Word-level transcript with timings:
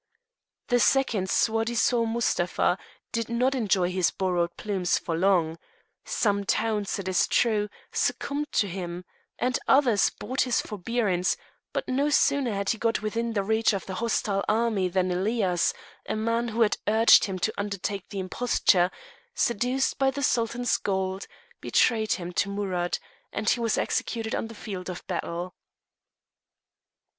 The 0.69 0.79
second 0.79 1.29
soi 1.29 1.63
disant 1.63 2.07
Mustapha 2.07 2.79
did 3.11 3.29
not 3.29 3.53
enjoy 3.53 3.91
his 3.91 4.09
borrowed 4.09 4.57
plumes 4.57 4.97
for 4.97 5.15
long: 5.15 5.59
some 6.05 6.43
towns, 6.43 6.97
it 6.97 7.07
is 7.07 7.27
true, 7.27 7.69
succumbed 7.91 8.51
to 8.53 8.67
him, 8.67 9.05
and 9.37 9.59
others 9.67 10.09
bought 10.09 10.41
his 10.41 10.59
forbearance, 10.59 11.37
but 11.71 11.87
no 11.87 12.09
sooner 12.09 12.51
had 12.51 12.71
he 12.71 12.79
got 12.79 13.03
within 13.03 13.31
reach 13.33 13.73
of 13.73 13.85
the 13.85 13.93
hostile 13.93 14.43
army 14.49 14.87
than 14.87 15.11
Elias, 15.11 15.71
a 16.07 16.15
man 16.15 16.47
who 16.47 16.61
had 16.61 16.77
urged 16.87 17.25
him 17.25 17.37
to 17.37 17.53
undertake 17.55 18.09
the 18.09 18.17
imposture, 18.17 18.89
seduced 19.35 19.99
by 19.99 20.09
the 20.09 20.23
Sultan's 20.23 20.77
gold, 20.77 21.27
betrayed 21.59 22.13
him 22.13 22.31
to 22.31 22.49
Amurath, 22.49 22.97
and 23.31 23.47
he 23.47 23.59
was 23.59 23.77
executed 23.77 24.33
on 24.33 24.47
the 24.47 24.55
field 24.55 24.89
of 24.89 25.05
battle. 25.05 25.53